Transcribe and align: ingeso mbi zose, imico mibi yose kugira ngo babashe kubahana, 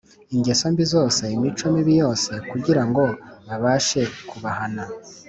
ingeso 0.35 0.65
mbi 0.73 0.85
zose, 0.93 1.21
imico 1.35 1.65
mibi 1.75 1.93
yose 2.01 2.31
kugira 2.49 2.81
ngo 2.87 3.03
babashe 3.47 4.01
kubahana, 4.29 4.83